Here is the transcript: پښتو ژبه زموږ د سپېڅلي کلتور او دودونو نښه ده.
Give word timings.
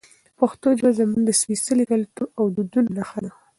پښتو 0.39 0.67
ژبه 0.77 0.91
زموږ 0.99 1.21
د 1.25 1.29
سپېڅلي 1.39 1.85
کلتور 1.91 2.27
او 2.39 2.43
دودونو 2.55 2.89
نښه 2.97 3.19
ده. 3.23 3.31